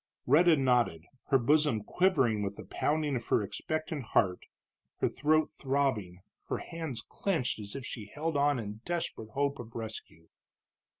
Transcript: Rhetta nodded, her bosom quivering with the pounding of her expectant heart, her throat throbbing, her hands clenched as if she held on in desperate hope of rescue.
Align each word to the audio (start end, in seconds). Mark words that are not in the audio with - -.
Rhetta 0.25 0.57
nodded, 0.57 1.05
her 1.27 1.37
bosom 1.37 1.83
quivering 1.83 2.41
with 2.41 2.55
the 2.55 2.65
pounding 2.65 3.15
of 3.15 3.27
her 3.27 3.43
expectant 3.43 4.03
heart, 4.13 4.39
her 4.97 5.07
throat 5.07 5.51
throbbing, 5.51 6.23
her 6.47 6.57
hands 6.57 7.05
clenched 7.07 7.59
as 7.59 7.75
if 7.75 7.85
she 7.85 8.07
held 8.07 8.35
on 8.35 8.57
in 8.57 8.81
desperate 8.83 9.29
hope 9.33 9.59
of 9.59 9.75
rescue. 9.75 10.29